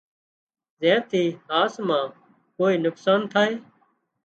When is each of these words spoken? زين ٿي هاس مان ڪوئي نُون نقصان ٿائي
زين 0.79 0.99
ٿي 1.09 1.23
هاس 1.49 1.73
مان 1.87 2.03
ڪوئي 2.57 2.75
نُون 2.75 2.83
نقصان 2.85 3.19
ٿائي 3.31 3.53